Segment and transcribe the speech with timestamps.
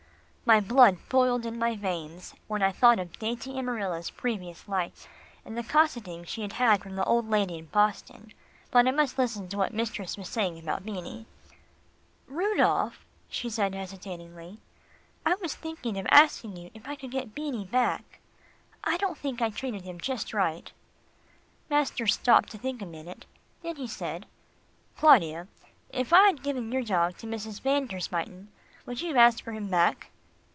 [0.43, 5.07] My blood boiled in my veins, when I thought of dainty Amarilla's previous life,
[5.45, 8.33] and the cosseting she had had from the old lady in Boston,
[8.69, 11.25] but I must listen to what mistress was saying about Beanie.
[12.27, 14.57] "Rudolph," she said hesitatingly,
[15.25, 18.19] "I was thinking of asking you if I could get Beanie back.
[18.83, 20.69] I don't think I treated him just right."
[21.69, 23.25] Master stopped to think a minute,
[23.61, 24.25] then he said,
[24.97, 25.47] "Claudia,
[25.91, 27.61] if I had given your dog to Mrs.
[27.61, 28.49] van der Spyten,
[28.85, 30.09] would you have asked for him back?"